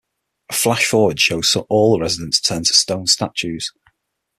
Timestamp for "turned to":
2.41-2.73